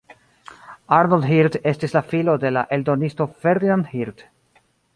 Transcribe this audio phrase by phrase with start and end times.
[0.99, 4.25] Arnold Hirt estis la filo de la eldonisto Ferdinand Hirt.